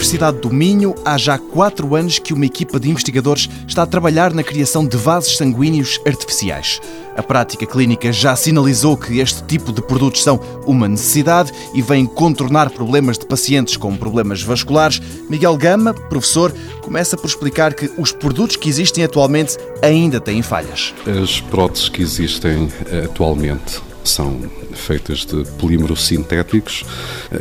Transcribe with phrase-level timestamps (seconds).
[0.00, 4.32] Universidade do Minho, há já quatro anos que uma equipa de investigadores está a trabalhar
[4.32, 6.80] na criação de vasos sanguíneos artificiais.
[7.14, 12.06] A prática clínica já sinalizou que este tipo de produtos são uma necessidade e vêm
[12.06, 15.02] contornar problemas de pacientes com problemas vasculares.
[15.28, 20.94] Miguel Gama, professor, começa por explicar que os produtos que existem atualmente ainda têm falhas.
[21.22, 22.72] As próteses que existem
[23.04, 24.40] atualmente são
[24.72, 26.84] feitas de polímeros sintéticos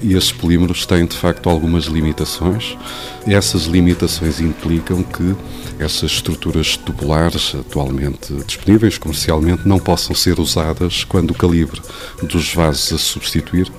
[0.01, 2.77] e esses polímeros têm de facto algumas limitações.
[3.25, 5.35] Essas limitações implicam que
[5.79, 11.81] essas estruturas tubulares atualmente disponíveis comercialmente não possam ser usadas quando o calibre
[12.23, 13.71] dos vasos a substituir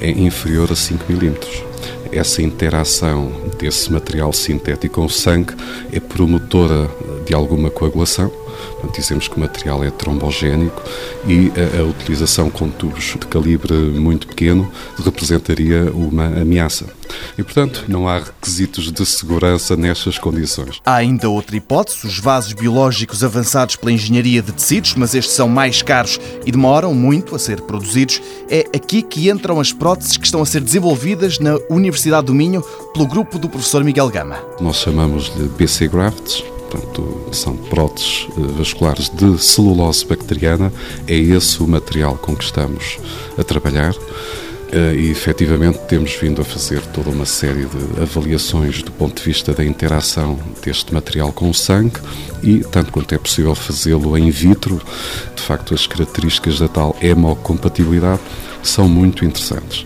[0.00, 1.62] é inferior a 5 milímetros
[2.12, 5.54] essa interação desse material sintético com o sangue
[5.90, 6.90] é promotora
[7.24, 8.30] de alguma coagulação
[8.94, 10.82] dizemos que o material é trombogénico
[11.26, 14.70] e a, a, utilização com tubos de calibre muito pequeno
[15.04, 16.86] representaria uma ameaça.
[17.36, 20.80] E, portanto, não há requisitos de segurança nestas condições.
[20.84, 25.48] Há ainda outra hipótese, os vasos biológicos avançados pela engenharia de tecidos, mas estes são
[25.48, 28.20] mais caros e demoram muito a ser produzidos.
[28.48, 32.62] É aqui que entram as próteses que estão a ser desenvolvidas na Universidade do Minho
[32.92, 34.38] pelo grupo do professor Miguel Gama.
[34.60, 40.72] Nós chamamos-lhe BC Grafts, portanto, são próteses eh, vasculares de celulose bacteriana,
[41.06, 42.98] é esse o material com que estamos
[43.36, 43.94] a trabalhar.
[44.72, 49.22] Eh, e efetivamente temos vindo a fazer toda uma série de avaliações do ponto de
[49.22, 52.00] vista da interação deste material com o sangue
[52.42, 54.80] e, tanto quanto é possível fazê-lo in vitro,
[55.36, 58.22] de facto as características da tal hemocompatibilidade
[58.62, 59.84] são muito interessantes.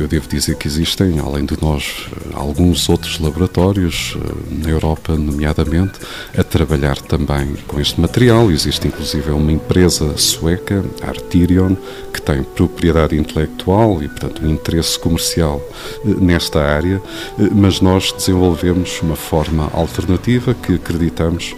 [0.00, 5.98] Eu devo dizer que existem, além de nós, alguns outros laboratórios eh, na Europa, nomeadamente,
[6.34, 8.50] a trabalhar também com este material.
[8.50, 11.76] Existe inclusive uma empresa sueca, Artirion,
[12.14, 15.60] que tem propriedade intelectual e, portanto, um interesse comercial
[16.02, 17.02] eh, nesta área,
[17.38, 21.54] eh, mas nós desenvolvemos uma forma alternativa que acreditamos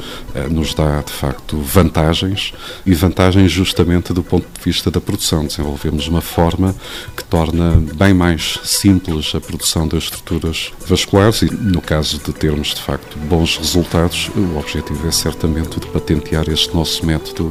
[0.50, 2.54] nos dá, de facto, vantagens
[2.86, 5.44] e vantagens justamente do ponto de vista da produção.
[5.44, 6.74] Desenvolvemos uma forma
[7.14, 12.32] que torna bem mais mais simples a produção das estruturas vasculares e, no caso de
[12.32, 17.50] termos, de facto, bons resultados, o objetivo é certamente de patentear este nosso método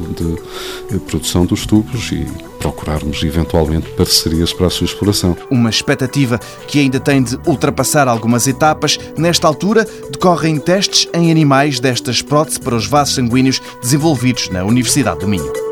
[0.90, 2.26] de produção dos tubos e
[2.58, 5.36] procurarmos eventualmente parcerias para a sua exploração.
[5.48, 8.98] Uma expectativa que ainda tem de ultrapassar algumas etapas.
[9.16, 15.20] Nesta altura, decorrem testes em animais destas próteses para os vasos sanguíneos desenvolvidos na Universidade
[15.20, 15.71] do Minho.